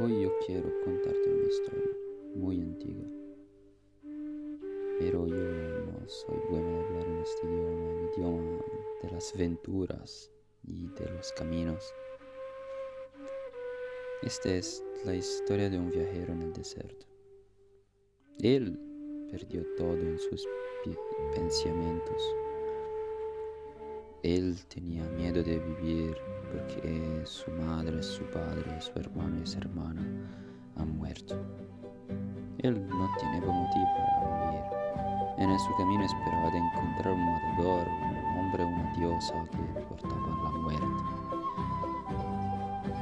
Hoy 0.00 0.22
yo 0.22 0.30
quiero 0.46 0.70
contarte 0.84 1.28
una 1.28 1.48
historia 1.48 1.90
muy 2.36 2.60
antigua. 2.60 3.04
Pero 5.00 5.26
yo 5.26 5.34
no 5.34 6.08
soy 6.08 6.38
bueno 6.50 6.68
de 6.68 6.84
hablar 6.84 7.08
en 7.08 7.18
este 7.18 7.46
idioma, 7.48 7.90
el 7.90 8.08
idioma 8.14 8.64
de 9.02 9.10
las 9.10 9.34
aventuras 9.34 10.30
y 10.62 10.86
de 10.86 11.10
los 11.10 11.32
caminos. 11.32 11.92
Esta 14.22 14.54
es 14.54 14.84
la 15.04 15.16
historia 15.16 15.68
de 15.68 15.80
un 15.80 15.90
viajero 15.90 16.32
en 16.32 16.42
el 16.42 16.52
desierto. 16.52 17.06
Él 18.38 18.78
perdió 19.32 19.64
todo 19.76 19.98
en 19.98 20.18
sus 20.20 20.46
pensamientos. 21.34 22.22
Él 24.24 24.58
tenía 24.66 25.04
miedo 25.10 25.44
de 25.44 25.60
vivir 25.60 26.16
porque 26.50 27.22
su 27.24 27.50
madre, 27.52 28.02
su 28.02 28.24
padre, 28.24 28.80
su 28.80 28.98
hermano 28.98 29.40
y 29.40 29.46
su 29.46 29.58
hermana 29.58 30.02
han 30.76 30.96
muerto. 30.96 31.36
Él 32.58 32.88
no 32.88 33.08
tenía 33.20 33.40
motivo 33.40 33.86
para 33.96 34.50
vivir. 34.50 34.64
En 35.38 35.58
su 35.60 35.76
camino 35.76 36.04
esperaba 36.04 36.48
encontrar 36.48 37.14
un 37.14 37.32
matador, 37.32 37.86
un 37.86 38.38
hombre, 38.40 38.64
una 38.64 38.92
diosa 38.96 39.34
que 39.52 39.80
portaba 39.82 40.42
la 40.42 40.50
muerte. 40.50 40.86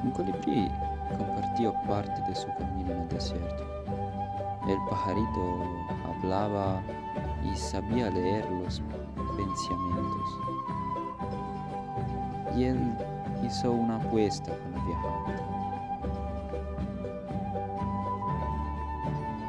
Un 0.04 0.10
colibrí 0.10 0.68
compartió 1.16 1.73
parte 1.88 2.20
de 2.28 2.34
su 2.34 2.46
camino 2.59 2.92
en 2.92 3.01
el 3.01 3.09
desierto. 3.09 3.64
El 4.68 4.78
pajarito 4.90 5.62
hablaba 6.04 6.82
y 7.42 7.56
sabía 7.56 8.10
leer 8.10 8.51
los 8.51 8.82
pensamientos. 9.34 10.30
Y 12.55 12.64
él 12.64 12.78
hizo 13.45 13.73
una 13.73 13.96
apuesta 13.96 14.52
con 14.52 14.74
el 14.74 14.80
viajante. 14.87 15.42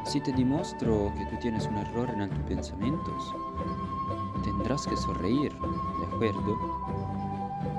Si 0.04 0.20
te 0.20 0.32
demuestro 0.32 1.12
que 1.18 1.26
tú 1.26 1.36
tienes 1.36 1.66
un 1.66 1.76
error 1.76 2.08
en 2.08 2.30
tus 2.30 2.38
pensamientos, 2.44 3.34
tendrás 4.42 4.86
que 4.86 4.96
sonreír, 4.96 5.52
¿de 5.52 6.06
acuerdo? 6.06 6.56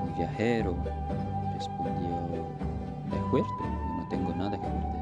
El 0.07 0.13
viajero 0.13 0.75
respondió, 1.55 2.09
de 3.11 3.17
acuerdo, 3.17 3.47
no 3.97 4.07
tengo 4.09 4.35
nada 4.35 4.51
que 4.51 4.67
perder. 4.67 4.99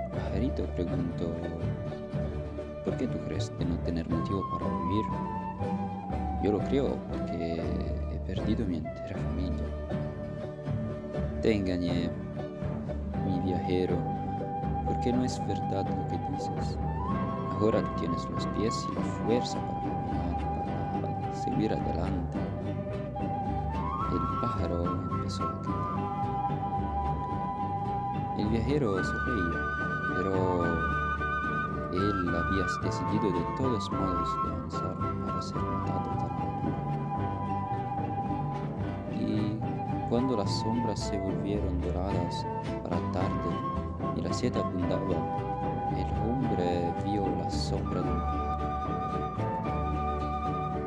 El 0.00 0.18
pajarito 0.18 0.64
preguntó, 0.74 1.34
¿por 2.84 2.96
qué 2.96 3.06
tú 3.06 3.18
crees 3.26 3.52
de 3.58 3.64
no 3.66 3.76
tener 3.80 4.08
motivo 4.08 4.48
para 4.50 4.66
vivir? 4.78 5.04
Yo 6.42 6.52
lo 6.52 6.58
creo 6.60 6.96
porque 7.10 7.62
perdido 8.26 8.66
mi 8.66 8.78
entera 8.78 9.18
familia. 9.18 9.64
Te 11.42 11.54
engañé, 11.54 12.10
mi 13.24 13.40
viajero, 13.40 13.96
porque 14.84 15.12
no 15.12 15.24
es 15.24 15.38
verdad 15.46 15.86
lo 15.88 16.08
que 16.08 16.18
dices. 16.32 16.78
Ahora 17.60 17.82
tienes 17.98 18.24
los 18.30 18.46
pies 18.48 18.74
y 18.90 18.94
la 18.94 19.00
fuerza 19.02 19.58
para 19.58 19.80
caminar, 19.80 21.00
para 21.00 21.34
seguir 21.34 21.72
adelante. 21.72 22.38
El 24.10 24.40
pájaro 24.40 24.84
empezó 25.12 25.44
a 25.44 25.62
cantar. 25.62 26.06
El 28.38 28.48
viajero 28.48 29.02
sonreía, 29.02 29.60
pero 30.16 30.64
él 31.92 32.28
había 32.28 32.66
decidido 32.82 33.32
de 33.32 33.44
todos 33.56 33.90
modos 33.90 34.28
de 34.44 34.50
avanzar 34.52 34.96
para 35.24 35.42
ser 35.42 35.56
matado 35.56 36.10
de 36.10 36.55
cuando 40.08 40.36
las 40.36 40.50
sombras 40.60 41.00
se 41.00 41.18
volvieron 41.18 41.80
doradas 41.80 42.46
para 42.82 42.96
tarde 43.12 43.50
y 44.16 44.20
la 44.20 44.32
seta 44.32 44.60
abundaba, 44.60 45.02
el 45.96 46.06
hombre 46.22 46.94
vio 47.04 47.26
la 47.26 47.50
sombra 47.50 48.02
de 48.02 48.10
un 48.10 48.20
pájaro. 48.20 48.46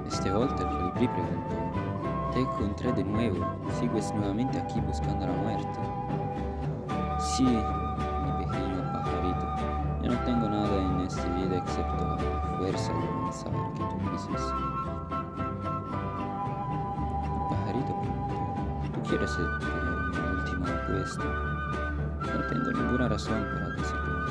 Este 0.08 0.30
el 0.30 0.36
colibrí 0.36 1.08
preguntó, 1.08 1.56
te 2.34 2.40
encontré 2.40 2.94
de 2.94 3.04
nuevo, 3.04 3.46
¿sigues 3.80 4.14
nuevamente 4.14 4.58
aquí 4.58 4.80
buscando 4.82 5.28
la 5.28 5.34
muerte? 5.34 5.80
Sí, 7.20 7.44
mi 7.44 8.46
pequeño 8.46 8.92
pajarito, 8.94 9.46
yo 10.02 10.12
no 10.14 10.20
tengo 10.26 10.50
nada 10.50 10.82
en 10.82 11.02
esta 11.02 11.26
vida 11.36 11.58
excepto 11.58 12.06
la 12.08 12.18
fuerza 12.58 12.94
de 12.94 13.08
avanzar 13.08 13.54
que 13.76 13.84
tú 13.84 13.98
dices. 14.12 14.54
Preguntó, 19.10 19.10
¿tú 19.10 19.16
quieres 19.16 19.36
tener 19.38 19.84
una 19.84 20.32
última 20.32 20.68
apuesta? 20.70 21.24
No 22.22 22.48
tengo 22.48 22.72
ninguna 22.72 23.08
razón 23.08 23.44
para 23.54 23.70
decirlo. 23.70 24.26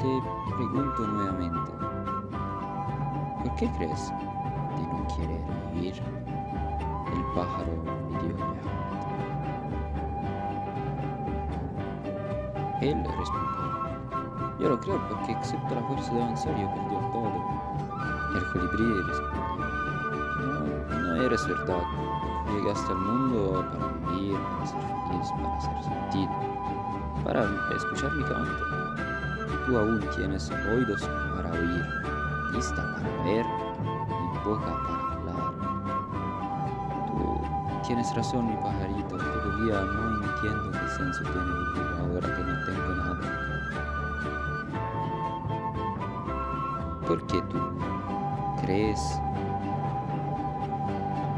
Te 0.00 0.54
pregunto 0.56 1.06
nuevamente, 1.06 1.70
¿por 3.42 3.54
qué 3.56 3.70
crees 3.76 4.12
que 4.74 4.82
no 4.86 5.06
quiere 5.14 5.44
vivir? 5.74 5.94
El 7.12 7.24
pájaro 7.34 7.72
pidió 8.08 8.54
Él 12.80 13.04
respondió, 13.18 14.58
yo 14.60 14.68
lo 14.68 14.80
creo 14.80 15.08
porque 15.08 15.32
excepto 15.32 15.74
la 15.74 15.82
fuerza 15.82 16.12
de 16.12 16.22
avanzar 16.22 16.54
yo 16.60 16.68
perdí 16.74 16.96
todo. 17.12 17.38
El 18.34 18.44
colibrí 18.52 19.02
respondió, 19.02 19.42
no, 20.90 21.00
no 21.00 21.22
eres 21.22 21.48
verdad. 21.48 22.03
Llegaste 22.52 22.92
al 22.92 22.98
mundo 22.98 23.64
para 23.72 23.86
vivir, 24.10 24.38
para 24.38 24.66
ser 24.66 24.80
feliz, 24.80 25.28
para 25.32 25.60
ser 25.60 25.82
sentido, 25.82 26.32
para 27.24 27.40
escuchar 27.74 28.12
mi 28.12 28.24
canto. 28.24 28.52
Tú 29.66 29.78
aún 29.78 30.00
tienes 30.14 30.50
oídos 30.50 31.02
para 31.34 31.50
oír, 31.52 31.84
vista 32.52 32.82
para 32.94 33.08
ver 33.24 33.46
y 33.46 34.38
boca 34.46 34.72
para 34.86 35.12
hablar. 35.14 35.52
Tú 37.06 37.40
tienes 37.86 38.14
razón, 38.14 38.48
mi 38.48 38.56
pajarito, 38.56 39.16
todavía 39.16 39.80
no 39.80 40.24
entiendo 40.24 40.70
qué 40.70 40.88
senso 40.88 41.22
tiene 41.22 41.64
ahora 42.00 42.28
que 42.36 42.42
no 42.44 42.54
tengo 42.66 42.94
nada. 42.94 43.44
¿Por 47.06 47.26
qué 47.26 47.40
tú 47.42 47.58
crees 48.60 49.20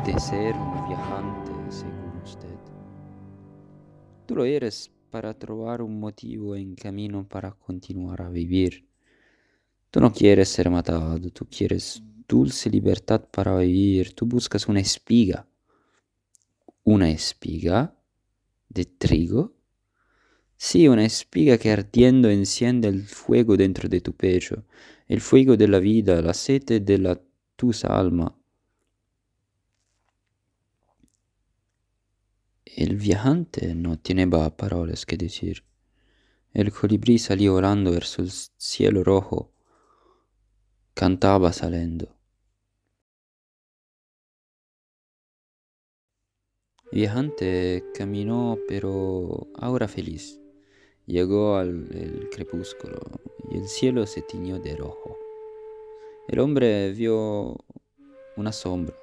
de 0.04 0.18
ser 0.20 0.55
viajante 0.86 1.50
según 1.68 2.20
usted? 2.22 2.58
Tú 4.26 4.36
lo 4.36 4.44
eres 4.44 4.90
para 5.10 5.34
trovar 5.34 5.82
un 5.82 5.98
motivo 5.98 6.56
en 6.56 6.74
camino 6.74 7.26
para 7.28 7.52
continuar 7.52 8.22
a 8.22 8.28
vivir. 8.28 8.86
Tú 9.90 10.00
no 10.00 10.12
quieres 10.12 10.48
ser 10.48 10.70
matado, 10.70 11.18
tú 11.30 11.46
quieres 11.46 12.02
dulce 12.28 12.70
libertad 12.70 13.24
para 13.30 13.56
vivir, 13.56 14.14
tú 14.14 14.26
buscas 14.26 14.68
una 14.68 14.80
espiga. 14.80 15.46
¿Una 16.84 17.10
espiga 17.10 17.94
de 18.68 18.84
trigo? 18.84 19.54
Sí, 20.56 20.88
una 20.88 21.04
espiga 21.04 21.58
que 21.58 21.70
ardiendo 21.70 22.30
enciende 22.30 22.88
el 22.88 23.02
fuego 23.04 23.56
dentro 23.56 23.88
de 23.88 24.00
tu 24.00 24.12
pecho, 24.12 24.64
el 25.08 25.20
fuego 25.20 25.56
de 25.56 25.68
la 25.68 25.78
vida, 25.78 26.22
la 26.22 26.34
sete 26.34 26.80
de 26.80 26.98
la 26.98 27.20
tu 27.56 27.72
alma. 27.88 28.36
El 32.76 32.96
viajante 32.96 33.74
no 33.74 33.98
teneva 33.98 34.54
palabras 34.54 35.06
que 35.06 35.16
decir. 35.16 35.64
El 36.52 36.70
colibrí 36.70 37.18
salió 37.18 37.54
volando 37.54 37.90
verso 37.90 38.20
el 38.20 38.30
cielo 38.30 39.02
rojo. 39.02 39.50
Cantaba 40.92 41.54
saliendo. 41.54 42.14
El 46.92 46.98
viajante 47.00 47.82
caminó, 47.94 48.58
pero 48.68 49.46
ahora 49.54 49.88
feliz. 49.88 50.38
Llegó 51.06 51.56
al 51.56 52.28
crepúsculo 52.30 53.00
y 53.50 53.56
el 53.56 53.68
cielo 53.68 54.06
se 54.06 54.20
tiñó 54.20 54.58
de 54.58 54.76
rojo. 54.76 55.16
El 56.28 56.40
hombre 56.40 56.92
vio 56.92 57.56
una 58.36 58.52
sombra, 58.52 58.94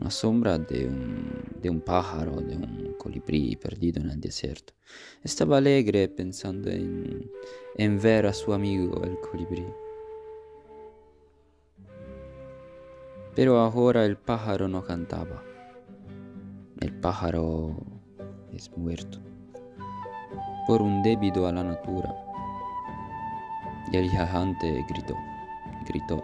una 0.00 0.10
sombra 0.10 0.58
de 0.58 0.86
un, 0.86 1.80
pájaro, 1.80 2.36
de 2.40 2.56
un 2.56 2.94
colibrí 2.98 3.56
perdido 3.56 4.00
en 4.00 4.10
el 4.10 4.20
desierto. 4.20 4.72
Estaba 5.24 5.58
alegre 5.58 6.08
pensando 6.08 6.70
en, 6.70 7.30
en 7.76 8.00
ver 8.00 8.26
a 8.26 8.32
su 8.32 8.52
amigo 8.52 9.02
el 9.02 9.18
colibrí. 9.20 9.66
Pero 13.34 13.58
ahora 13.58 14.04
el 14.04 14.16
pájaro 14.16 14.68
no 14.68 14.84
cantaba. 14.84 15.42
El 16.80 16.92
pájaro 17.00 17.76
es 18.52 18.70
muerto 18.76 19.18
por 20.68 20.82
un 20.82 21.02
débito 21.02 21.46
a 21.46 21.52
la 21.52 21.64
natura. 21.64 22.14
Y 23.90 23.96
el 23.96 24.10
viajante 24.10 24.84
gritó, 24.88 25.16
gritó 25.86 26.22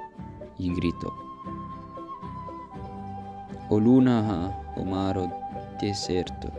y 0.59 0.73
gritó. 0.75 1.34
O 3.71 3.81
luna, 3.81 4.53
o 4.77 4.85
maro 4.85 5.31
deserto, 5.81 6.51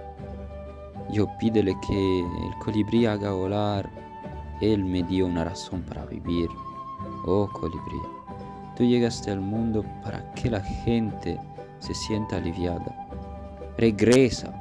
yo 1.12 1.28
pídele 1.38 1.76
que 1.88 2.20
el 2.20 2.58
colibrí 2.64 3.06
haga 3.06 3.32
volar, 3.32 3.88
él 4.60 4.84
me 4.84 5.04
dio 5.04 5.28
una 5.28 5.44
razón 5.44 5.84
para 5.84 6.06
vivir. 6.06 6.50
Oh 7.26 7.48
colibrí, 7.54 8.00
tú 8.76 8.84
llegaste 8.84 9.32
al 9.32 9.40
mundo 9.40 9.86
para 10.04 10.34
que 10.34 10.50
la 10.50 10.62
gente 10.62 11.40
se 11.80 11.94
sienta 11.94 12.38
aliviada. 12.38 13.08
Regresa. 13.78 14.54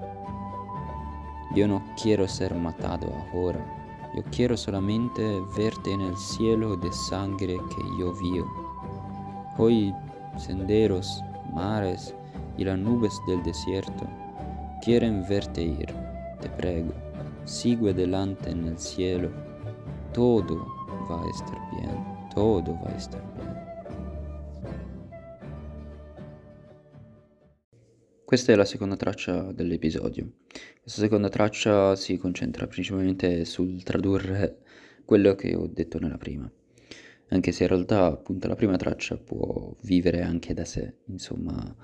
Yo 1.54 1.68
no 1.68 1.82
quiero 2.00 2.26
ser 2.28 2.54
matado 2.54 3.06
ahora. 3.32 3.64
Yo 4.14 4.22
quiero 4.30 4.56
solamente 4.56 5.22
verte 5.56 5.92
en 5.92 6.00
el 6.02 6.16
cielo 6.16 6.76
de 6.76 6.92
sangre 6.92 7.56
que 7.56 7.98
yo 7.98 8.12
vi. 8.14 8.42
Hoy 9.56 9.94
senderos, 10.36 11.22
mares 11.52 12.14
y 12.56 12.64
las 12.64 12.78
nubes 12.78 13.12
del 13.26 13.42
desierto 13.42 14.08
quieren 14.82 15.26
verte 15.28 15.62
ir. 15.62 15.86
Te 16.40 16.48
prego, 16.50 16.92
sigue 17.44 17.90
adelante 17.90 18.50
en 18.50 18.66
el 18.68 18.78
cielo. 18.78 19.30
Todo 20.12 20.66
va 21.10 21.22
a 21.24 21.30
estar 21.30 21.58
bien. 21.72 22.04
Todo 22.34 22.74
va 22.82 22.90
a 22.90 22.96
estar 22.96 23.22
bien. 23.36 23.74
Questa 28.24 28.52
è 28.52 28.56
la 28.56 28.64
seconda 28.64 28.96
traccia 28.96 29.52
dell'episodio. 29.52 30.32
Questa 30.80 31.02
seconda 31.02 31.28
traccia 31.28 31.94
si 31.94 32.16
concentra 32.16 32.66
principalmente 32.66 33.44
sul 33.44 33.82
tradurre 33.82 34.58
quello 35.04 35.34
che 35.34 35.54
ho 35.54 35.68
detto 35.68 35.98
nella 36.00 36.16
prima. 36.16 36.50
Anche 37.28 37.52
se 37.52 37.62
in 37.62 37.68
realtà 37.68 38.06
appunto 38.06 38.48
la 38.48 38.56
prima 38.56 38.76
traccia 38.76 39.16
può 39.16 39.76
vivere 39.82 40.22
anche 40.22 40.52
da 40.52 40.64
sé, 40.64 40.94
insomma, 41.06 41.76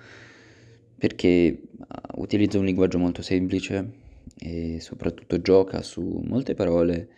perché 1.01 1.63
ah, 1.89 2.15
utilizza 2.17 2.59
un 2.59 2.67
linguaggio 2.67 2.99
molto 2.99 3.23
semplice 3.23 3.91
e 4.39 4.81
soprattutto 4.81 5.41
gioca 5.41 5.81
su 5.81 6.21
molte 6.23 6.53
parole 6.53 7.09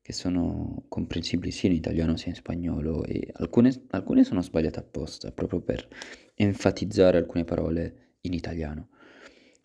che 0.00 0.12
sono 0.12 0.84
comprensibili 0.88 1.50
sia 1.50 1.68
in 1.68 1.74
italiano 1.74 2.16
sia 2.16 2.30
in 2.30 2.36
spagnolo 2.36 3.04
e 3.04 3.28
alcune, 3.32 3.72
alcune 3.90 4.22
sono 4.22 4.42
sbagliate 4.42 4.78
apposta 4.78 5.32
proprio 5.32 5.60
per 5.60 5.88
enfatizzare 6.36 7.18
alcune 7.18 7.42
parole 7.42 8.14
in 8.22 8.32
italiano, 8.32 8.90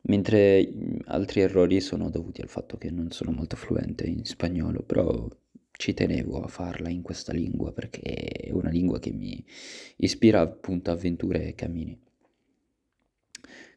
mentre 0.01 0.67
altri 1.05 1.41
errori 1.41 1.79
sono 1.79 2.09
dovuti 2.09 2.41
al 2.41 2.49
fatto 2.49 2.77
che 2.77 2.89
non 2.89 3.11
sono 3.11 3.31
molto 3.31 3.55
fluente 3.55 4.07
in 4.07 4.25
spagnolo, 4.25 4.81
però 4.81 5.27
ci 5.71 5.93
tenevo 5.93 6.41
a 6.41 6.47
farla 6.47 6.89
in 6.89 7.03
questa 7.03 7.31
lingua 7.31 7.71
perché 7.71 8.01
è 8.01 8.51
una 8.51 8.69
lingua 8.69 8.97
che 8.99 9.11
mi 9.11 9.43
ispira 9.97 10.41
appunto 10.41 10.89
a 10.89 10.93
avventure 10.93 11.45
e 11.45 11.53
cammini. 11.53 12.05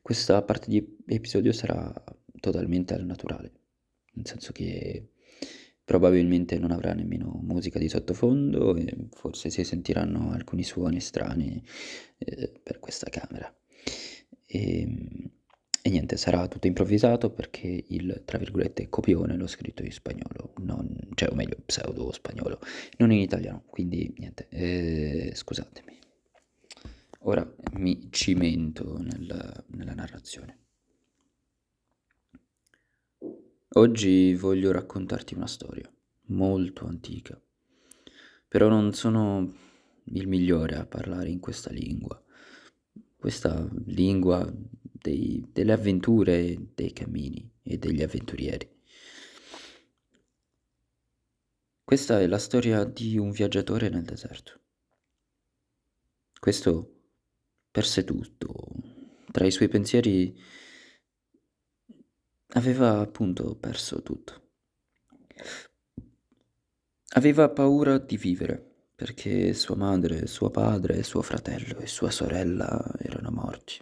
Questa 0.02 0.42
parte 0.42 0.70
di 0.70 0.96
episodio 1.06 1.52
sarà 1.52 1.92
totalmente 2.40 2.94
al 2.94 3.04
naturale, 3.04 3.52
nel 4.14 4.26
senso 4.26 4.50
che 4.50 5.10
probabilmente 5.84 6.58
non 6.58 6.70
avrà 6.70 6.94
nemmeno 6.94 7.38
musica 7.42 7.78
di 7.78 7.88
sottofondo 7.88 8.76
e 8.76 9.08
forse 9.10 9.50
si 9.50 9.62
sentiranno 9.62 10.30
alcuni 10.32 10.62
suoni 10.62 11.00
strani 11.00 11.62
eh, 12.18 12.52
per 12.62 12.78
questa 12.78 13.10
camera. 13.10 13.54
E, 14.46 14.80
ehm, 14.80 15.30
e, 15.82 15.90
niente, 15.90 16.16
sarà 16.16 16.48
tutto 16.48 16.66
improvvisato 16.66 17.30
perché 17.30 17.84
il, 17.88 18.22
tra 18.24 18.38
virgolette, 18.38 18.88
copione 18.88 19.36
l'ho 19.36 19.46
scritto 19.46 19.82
in 19.82 19.92
spagnolo, 19.92 20.54
non, 20.58 21.08
cioè 21.14 21.30
o 21.30 21.34
meglio, 21.34 21.56
pseudo 21.64 22.12
spagnolo, 22.12 22.58
non 22.98 23.12
in 23.12 23.18
italiano, 23.20 23.64
quindi 23.66 24.12
niente, 24.16 24.46
eh, 24.50 25.32
scusatemi. 25.34 25.99
Ora 27.24 27.54
mi 27.74 28.08
cimento 28.10 28.98
nel, 28.98 29.64
nella 29.68 29.94
narrazione. 29.94 30.58
Oggi 33.74 34.34
voglio 34.34 34.72
raccontarti 34.72 35.34
una 35.34 35.46
storia 35.46 35.90
molto 36.26 36.86
antica, 36.86 37.40
però 38.48 38.68
non 38.68 38.92
sono 38.92 39.54
il 40.04 40.26
migliore 40.26 40.76
a 40.76 40.86
parlare 40.86 41.28
in 41.28 41.40
questa 41.40 41.70
lingua 41.70 42.20
questa 43.20 43.68
lingua 43.84 44.50
dei, 44.80 45.46
delle 45.52 45.72
avventure, 45.72 46.56
dei 46.74 46.92
cammini 46.92 47.48
e 47.62 47.76
degli 47.76 48.02
avventurieri. 48.02 48.78
Questa 51.84 52.18
è 52.18 52.26
la 52.26 52.38
storia 52.38 52.84
di 52.84 53.18
un 53.18 53.30
viaggiatore 53.30 53.90
nel 53.90 54.04
deserto. 54.04 54.58
Questo 56.38 56.99
perse 57.70 58.04
tutto. 58.04 58.48
Tra 59.30 59.46
i 59.46 59.50
suoi 59.50 59.68
pensieri 59.68 60.36
aveva 62.54 63.00
appunto 63.00 63.56
perso 63.56 64.02
tutto. 64.02 64.48
Aveva 67.14 67.50
paura 67.50 67.98
di 67.98 68.16
vivere 68.16 68.88
perché 68.94 69.54
sua 69.54 69.76
madre, 69.76 70.26
suo 70.26 70.50
padre, 70.50 71.02
suo 71.02 71.22
fratello 71.22 71.78
e 71.78 71.86
sua 71.86 72.10
sorella 72.10 72.92
erano 72.98 73.30
morti. 73.30 73.78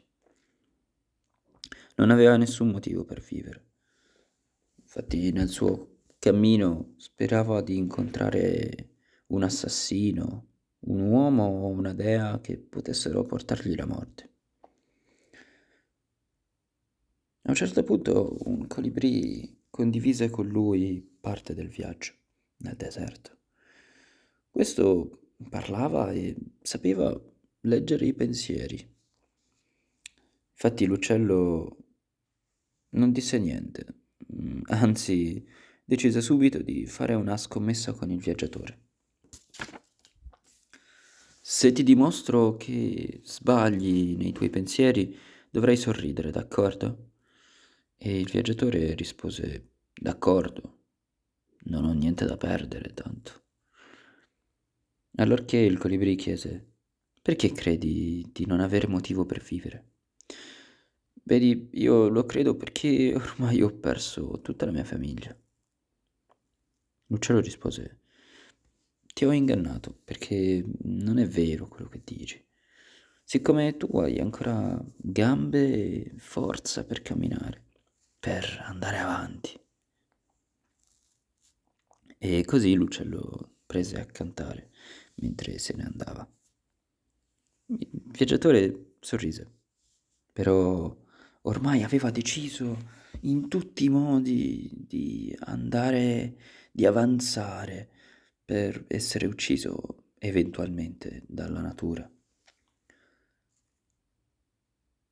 Non 1.96 2.10
aveva 2.10 2.36
nessun 2.36 2.68
motivo 2.68 3.04
per 3.04 3.20
vivere. 3.20 3.66
Infatti 4.76 5.32
nel 5.32 5.48
suo 5.48 6.02
cammino 6.18 6.94
sperava 6.96 7.60
di 7.60 7.76
incontrare 7.76 8.90
un 9.28 9.42
assassino, 9.42 10.46
un 10.80 11.00
uomo 11.00 11.44
o 11.44 11.66
una 11.68 11.92
dea 11.92 12.40
che 12.40 12.56
potessero 12.56 13.24
portargli 13.24 13.74
la 13.74 13.86
morte. 13.86 14.30
A 17.42 17.50
un 17.50 17.54
certo 17.54 17.82
punto 17.82 18.36
un 18.44 18.66
colibrì 18.66 19.62
condivise 19.70 20.28
con 20.28 20.46
lui 20.46 21.00
parte 21.20 21.54
del 21.54 21.68
viaggio 21.68 22.12
nel 22.58 22.76
deserto. 22.76 23.36
Questo 24.50 25.32
parlava 25.48 26.12
e 26.12 26.36
sapeva 26.60 27.18
leggere 27.60 28.06
i 28.06 28.14
pensieri. 28.14 28.96
Infatti 30.52 30.84
l'uccello 30.84 31.76
non 32.90 33.12
disse 33.12 33.38
niente, 33.38 33.86
mm, 34.34 34.62
anzi 34.66 35.46
decise 35.84 36.20
subito 36.20 36.60
di 36.60 36.86
fare 36.86 37.14
una 37.14 37.36
scommessa 37.36 37.92
con 37.92 38.10
il 38.10 38.18
viaggiatore. 38.18 38.87
Se 41.50 41.72
ti 41.72 41.82
dimostro 41.82 42.58
che 42.58 43.22
sbagli 43.24 44.16
nei 44.18 44.32
tuoi 44.32 44.50
pensieri, 44.50 45.16
dovrai 45.48 45.78
sorridere, 45.78 46.30
d'accordo? 46.30 47.12
E 47.96 48.20
il 48.20 48.28
viaggiatore 48.30 48.94
rispose, 48.94 49.70
d'accordo, 49.94 50.80
non 51.60 51.86
ho 51.86 51.92
niente 51.94 52.26
da 52.26 52.36
perdere 52.36 52.92
tanto. 52.92 53.44
Allorché 55.14 55.56
il 55.56 55.78
colibrì 55.78 56.16
chiese 56.16 56.72
Perché 57.22 57.50
credi 57.52 58.28
di 58.30 58.44
non 58.44 58.60
avere 58.60 58.86
motivo 58.86 59.24
per 59.24 59.42
vivere? 59.42 59.92
Vedi, 61.22 61.70
io 61.72 62.08
lo 62.08 62.26
credo 62.26 62.56
perché 62.56 63.14
ormai 63.16 63.62
ho 63.62 63.70
perso 63.70 64.42
tutta 64.42 64.66
la 64.66 64.72
mia 64.72 64.84
famiglia. 64.84 65.34
L'uccello 67.06 67.40
rispose 67.40 68.00
Ti 69.18 69.24
ho 69.24 69.32
ingannato 69.32 69.98
perché 70.04 70.64
non 70.82 71.18
è 71.18 71.26
vero 71.26 71.66
quello 71.66 71.88
che 71.88 72.02
dici. 72.04 72.40
Siccome 73.24 73.76
tu 73.76 73.98
hai 73.98 74.20
ancora 74.20 74.80
gambe 74.96 75.72
e 75.72 76.12
forza 76.18 76.84
per 76.84 77.02
camminare, 77.02 77.64
per 78.20 78.62
andare 78.64 78.98
avanti. 78.98 79.60
E 82.16 82.44
così 82.44 82.74
l'uccello 82.74 83.56
prese 83.66 84.00
a 84.00 84.04
cantare 84.04 84.70
mentre 85.16 85.58
se 85.58 85.74
ne 85.74 85.82
andava. 85.82 86.30
Il 87.66 87.88
viaggiatore 87.90 88.98
sorrise, 89.00 89.50
però 90.32 90.96
ormai 91.42 91.82
aveva 91.82 92.12
deciso 92.12 92.78
in 93.22 93.48
tutti 93.48 93.82
i 93.82 93.88
modi 93.88 94.70
di 94.72 95.36
andare, 95.40 96.36
di 96.70 96.86
avanzare 96.86 97.96
per 98.48 98.86
essere 98.88 99.26
ucciso 99.26 100.12
eventualmente 100.18 101.22
dalla 101.26 101.60
natura. 101.60 102.10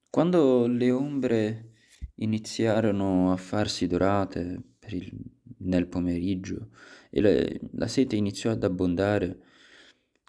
Quando 0.09 0.66
le 0.66 0.90
ombre 0.90 1.73
iniziarono 2.14 3.31
a 3.31 3.37
farsi 3.37 3.87
dorate 3.87 4.62
il, 4.88 5.12
nel 5.59 5.87
pomeriggio 5.87 6.71
e 7.11 7.21
le, 7.21 7.61
la 7.73 7.88
sete 7.88 8.16
iniziò 8.16 8.52
ad 8.52 8.64
abbondare, 8.64 9.40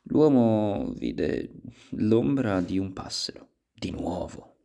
L'uomo 0.10 0.94
vide 0.96 1.52
l'ombra 1.92 2.62
di 2.62 2.78
un 2.78 2.94
passero, 2.94 3.50
di 3.74 3.92
nuovo. 3.92 4.56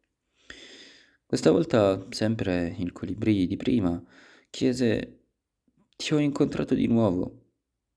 Questa 1.27 1.51
volta 1.51 2.07
sempre 2.11 2.75
il 2.79 2.93
colibrì 2.93 3.47
di 3.47 3.57
prima 3.57 4.03
chiese 4.51 5.21
Ti 5.97 6.15
ho 6.15 6.19
incontrato 6.19 6.75
di 6.75 6.87
nuovo. 6.87 7.42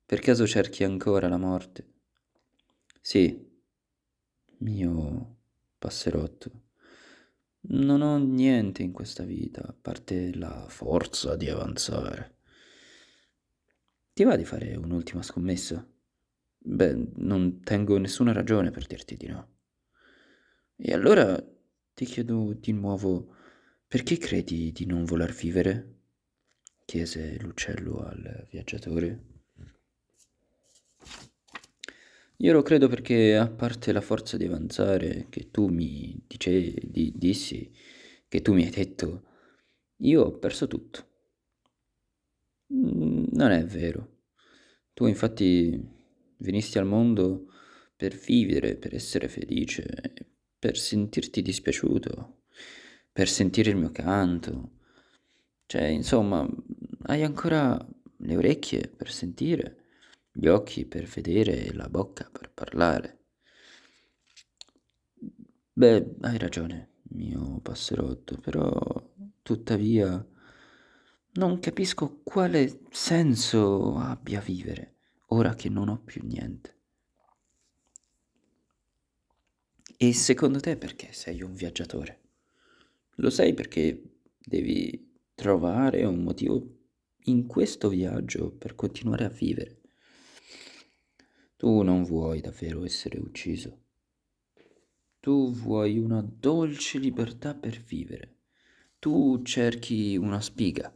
Per 0.07 0.19
caso 0.19 0.45
cerchi 0.45 0.83
ancora 0.83 1.27
la 1.27 1.38
morte? 1.38 1.93
Sì, 3.01 3.43
mio 4.59 5.38
passerotto. 5.79 6.51
Non 7.67 8.01
ho 8.01 8.17
niente 8.17 8.83
in 8.83 8.91
questa 8.91 9.24
vita, 9.24 9.63
a 9.63 9.74
parte 9.74 10.31
la 10.35 10.67
forza 10.69 11.35
di 11.35 11.50
avanzare. 11.50 12.38
Ti 14.13 14.24
va 14.24 14.35
di 14.35 14.45
fare 14.45 14.75
un'ultima 14.75 15.24
scommessa? 15.24 15.83
Beh, 16.57 17.12
non 17.15 17.62
tengo 17.62 17.97
nessuna 17.97 18.31
ragione 18.31 18.69
per 18.69 18.85
dirti 18.85 19.17
di 19.17 19.25
no. 19.25 19.55
E 20.75 20.93
allora 20.93 21.43
ti 21.95 22.05
chiedo 22.05 22.53
di 22.53 22.74
nuovo, 22.74 23.33
perché 23.88 24.17
credi 24.17 24.71
di 24.71 24.85
non 24.85 25.03
voler 25.03 25.33
vivere? 25.33 25.93
chiese 26.85 27.39
l'uccello 27.39 28.03
al 28.05 28.45
viaggiatore. 28.51 29.35
Io 32.39 32.51
lo 32.54 32.62
credo 32.63 32.88
perché, 32.89 33.36
a 33.38 33.50
parte 33.50 33.92
la 33.94 34.01
forza 34.01 34.36
di 34.38 34.46
avanzare 34.46 35.27
che 35.30 35.51
tu 35.51 35.68
mi 35.68 36.22
dicevi, 36.27 36.82
di, 36.84 37.13
dissi, 37.15 37.72
che 38.27 38.42
tu 38.42 38.54
mi 38.54 38.63
hai 38.63 38.72
detto, 38.72 39.24
io 39.98 40.24
ho 40.24 40.38
perso 40.38 40.68
tutto. 40.68 41.08
Mm, 42.74 43.25
non 43.32 43.51
è 43.51 43.63
vero. 43.65 44.24
Tu 44.94 45.06
infatti 45.08 45.80
venisti 46.38 46.77
al 46.77 46.86
mondo 46.86 47.48
per 47.96 48.15
vivere, 48.15 48.75
per 48.75 48.94
essere 48.96 49.27
felice, 49.30 49.86
per 50.60 50.77
sentirti 50.77 51.42
dispiaciuto, 51.42 52.44
per 53.12 53.30
sentire 53.30 53.70
il 53.70 53.77
mio 53.77 53.92
canto. 53.92 54.72
Cioè, 55.68 55.84
insomma, 55.86 56.48
hai 57.04 57.24
ancora 57.24 57.77
le 58.18 58.36
orecchie 58.36 58.88
per 58.88 59.12
sentire, 59.12 59.85
gli 60.38 60.48
occhi 60.48 60.86
per 60.86 61.06
vedere 61.06 61.63
e 61.63 61.74
la 61.74 61.88
bocca 61.88 62.30
per 62.30 62.51
parlare. 62.51 63.20
Beh, 65.72 66.15
hai 66.22 66.38
ragione, 66.38 66.89
mio 67.13 67.60
passerotto, 67.62 68.38
però 68.38 68.74
tuttavia 69.42 70.25
non 71.34 71.60
capisco 71.60 72.20
quale 72.22 72.82
senso 72.92 73.96
abbia 73.98 74.42
vivere 74.42 74.96
ora 75.27 75.56
che 75.56 75.70
non 75.70 75.88
ho 75.88 76.01
più 76.04 76.22
niente. 76.25 76.74
E 79.98 80.13
secondo 80.13 80.60
te 80.60 80.75
perché 80.75 81.13
sei 81.13 81.42
un 81.42 81.54
viaggiatore? 81.54 82.20
Lo 83.15 83.30
sai 83.30 83.54
perché 83.54 84.01
devi 84.38 85.13
trovare 85.34 86.04
un 86.04 86.22
motivo 86.22 86.68
in 87.27 87.48
questo 87.48 87.88
viaggio 87.88 88.51
per 88.51 88.75
continuare 88.75 89.24
a 89.24 89.30
vivere. 89.30 89.80
Tu 91.57 91.81
non 91.83 92.03
vuoi 92.03 92.41
davvero 92.41 92.83
essere 92.85 93.17
ucciso. 93.19 93.79
Tu 95.19 95.51
vuoi 95.51 95.97
una 95.97 96.21
dolce 96.21 96.97
libertà 97.00 97.53
per 97.55 97.81
vivere. 97.81 98.35
Tu 99.00 99.41
cerchi 99.43 100.15
una 100.17 100.39
spiga. 100.39 100.93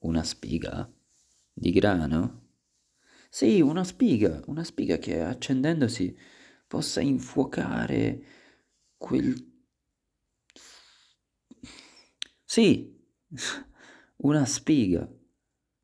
Una 0.00 0.22
spiga? 0.22 0.90
Di 1.52 1.70
grano? 1.72 2.46
Sì, 3.30 3.60
una 3.60 3.84
spiga, 3.84 4.42
una 4.46 4.64
spiga 4.64 4.98
che 4.98 5.20
accendendosi 5.20 6.16
possa 6.66 7.00
infuocare 7.00 8.22
quel... 8.96 9.34
Sì, 12.44 12.96
una 14.18 14.44
spiga 14.46 15.08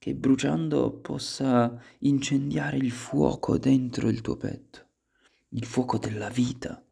che 0.05 0.15
bruciando 0.15 0.93
possa 0.93 1.83
incendiare 2.01 2.77
il 2.77 2.91
fuoco 2.91 3.57
dentro 3.57 4.11
il 4.11 4.21
tuo 4.21 4.37
petto, 4.37 4.87
il 5.49 5.65
fuoco 5.65 5.97
della 5.97 6.29
vita, 6.29 6.85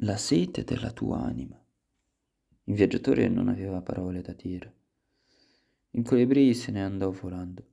la 0.00 0.18
sete 0.18 0.64
della 0.64 0.92
tua 0.92 1.22
anima. 1.22 1.58
Il 2.64 2.74
viaggiatore 2.74 3.28
non 3.28 3.48
aveva 3.48 3.80
parole 3.80 4.20
da 4.20 4.34
dire. 4.34 4.74
Il 5.92 6.04
colibrì 6.04 6.52
se 6.52 6.72
ne 6.72 6.84
andò 6.84 7.10
volando 7.10 7.64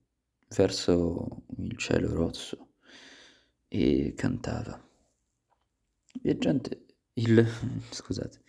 verso 0.55 1.43
il 1.57 1.75
cielo 1.75 2.13
rosso 2.13 2.75
e 3.67 4.13
cantava. 4.15 4.81
Il 6.13 6.21
viaggiante, 6.21 6.85
il, 7.15 7.45
scusate, 7.91 8.43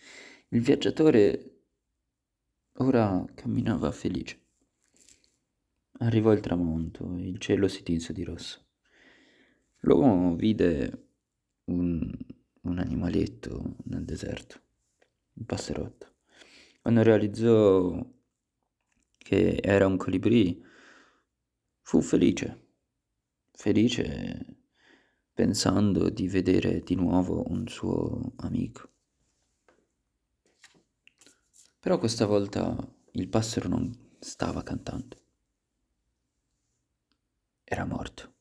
il 0.51 0.61
viaggiatore 0.61 1.63
ora 2.75 3.25
camminava 3.35 3.91
felice. 3.91 4.43
Arrivò 6.05 6.33
il 6.33 6.41
tramonto 6.41 7.17
il 7.17 7.39
cielo 7.39 7.67
si 7.67 7.83
tinse 7.83 8.13
di 8.13 8.25
rosso. 8.25 8.63
L'uomo 9.81 10.37
vide 10.37 11.07
un, 11.65 12.13
un 12.61 12.79
animaletto 12.79 13.77
nel 13.85 14.05
deserto, 14.05 14.61
un 15.33 15.47
passerotto. 15.47 16.17
Quando 16.83 17.03
realizzò 17.03 18.07
che 19.17 19.59
era 19.63 19.87
un 19.87 19.97
colibrì, 19.97 20.63
fu 21.81 22.03
felice, 22.03 22.67
felice 23.53 24.59
pensando 25.33 26.11
di 26.11 26.29
vedere 26.29 26.83
di 26.83 26.97
nuovo 26.97 27.51
un 27.51 27.67
suo 27.67 28.35
amico. 28.37 28.91
Però 31.81 31.99
questa 31.99 32.27
volta 32.27 32.77
il 33.13 33.29
passero 33.29 33.69
non 33.69 33.91
stava 34.19 34.63
cantando. 34.63 35.23
Era 37.65 37.85
morto. 37.85 38.33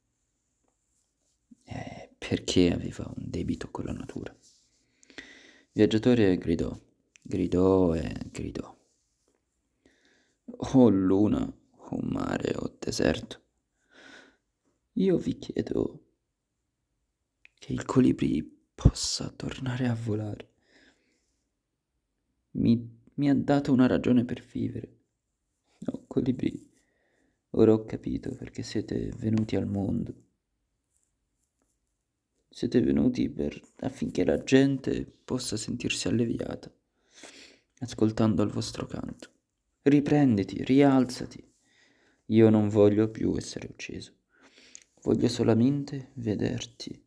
Eh, 1.64 2.14
perché 2.18 2.72
aveva 2.72 3.12
un 3.16 3.30
debito 3.30 3.70
con 3.72 3.86
la 3.86 3.94
natura. 3.94 4.32
Il 4.32 5.72
viaggiatore 5.72 6.38
gridò, 6.38 6.78
gridò 7.22 7.94
e 7.96 8.14
gridò. 8.32 8.78
Oh 10.46 10.90
luna, 10.90 11.42
oh 11.90 12.00
mare, 12.02 12.54
oh 12.58 12.76
deserto, 12.80 13.42
io 14.94 15.18
vi 15.18 15.40
chiedo 15.40 16.04
che 17.56 17.74
il 17.74 17.86
colibrì 17.86 18.44
possa 18.76 19.30
tornare 19.30 19.88
a 19.88 19.96
volare. 19.96 20.52
Mi, 22.52 23.00
mi 23.16 23.30
ha 23.30 23.36
dato 23.36 23.72
una 23.72 23.88
ragione 23.88 24.26
per 24.26 24.42
vivere. 24.42 24.98
Oh, 25.86 26.06
colibrì, 26.08 26.70
ora 27.56 27.74
ho 27.74 27.86
capito 27.86 28.34
perché 28.36 28.64
siete 28.64 29.12
venuti 29.18 29.56
al 29.56 29.68
mondo. 29.68 30.14
Siete 32.50 32.82
venuti 32.82 33.30
per, 33.30 33.60
affinché 33.80 34.24
la 34.24 34.44
gente 34.44 35.06
possa 35.06 35.58
sentirsi 35.58 36.08
alleviata, 36.08 36.72
ascoltando 37.80 38.44
il 38.44 38.50
vostro 38.50 38.86
canto. 38.86 39.30
Riprenditi, 39.82 40.64
rialzati. 40.64 41.52
Io 42.28 42.50
non 42.50 42.70
voglio 42.70 43.10
più 43.10 43.36
essere 43.36 43.68
ucciso. 43.70 44.14
Voglio 45.02 45.28
solamente 45.28 46.12
vederti 46.14 47.04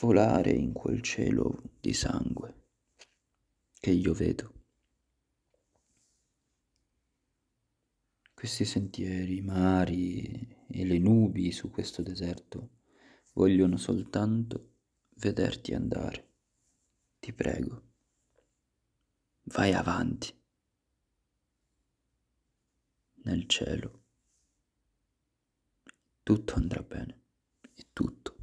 volare 0.00 0.50
in 0.50 0.72
quel 0.72 1.02
cielo 1.02 1.62
di 1.80 1.92
sangue 1.92 2.54
che 3.78 3.90
io 3.90 4.12
vedo. 4.12 4.59
Questi 8.40 8.64
sentieri, 8.64 9.36
i 9.36 9.42
mari 9.42 10.64
e 10.66 10.86
le 10.86 10.98
nubi 10.98 11.52
su 11.52 11.68
questo 11.68 12.00
deserto 12.00 12.70
vogliono 13.34 13.76
soltanto 13.76 14.76
vederti 15.16 15.74
andare. 15.74 16.28
Ti 17.20 17.34
prego, 17.34 17.82
vai 19.42 19.74
avanti 19.74 20.34
nel 23.24 23.46
cielo. 23.46 24.04
Tutto 26.22 26.54
andrà 26.54 26.80
bene 26.80 27.20
e 27.74 27.88
tutto 27.92 28.36